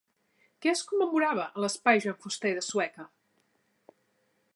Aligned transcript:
Què 0.65 0.69
es 0.71 0.79
commemorava 0.91 1.43
a 1.47 1.61
l'Espai 1.65 2.01
Joan 2.05 2.17
Fuster 2.23 2.53
de 2.61 2.65
Sueca? 2.69 3.09